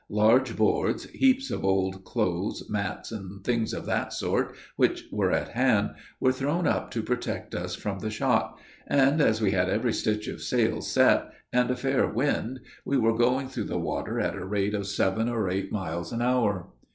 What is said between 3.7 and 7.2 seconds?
of that sort, which were at hand, were thrown up to